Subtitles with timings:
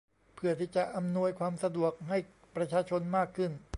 [0.35, 2.17] เพื่อที่จะอำนวยความสะดวกให้
[2.55, 3.51] ประชาชนมากขึ้น